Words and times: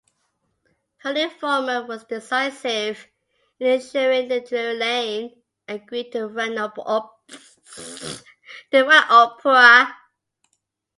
Her 1.03 1.13
involvement 1.15 1.87
was 1.87 2.05
decisive 2.05 3.05
in 3.59 3.67
ensuring 3.67 4.29
that 4.29 4.47
Drury 4.49 4.75
Lane 4.75 5.43
agreed 5.67 6.11
to 6.13 6.25
run 6.27 6.55
the 6.55 6.73
opera. 9.15 9.95